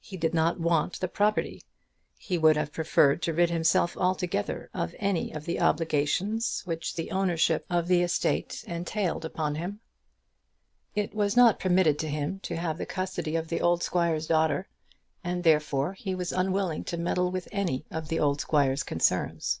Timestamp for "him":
9.56-9.80, 12.08-12.40